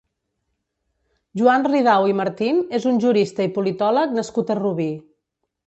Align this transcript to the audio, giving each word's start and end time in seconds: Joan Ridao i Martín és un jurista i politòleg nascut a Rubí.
Joan 1.41 1.67
Ridao 1.73 2.09
i 2.13 2.17
Martín 2.21 2.63
és 2.79 2.89
un 2.93 2.99
jurista 3.05 3.47
i 3.51 3.55
politòleg 3.61 4.19
nascut 4.19 4.53
a 4.55 4.59
Rubí. 4.65 4.91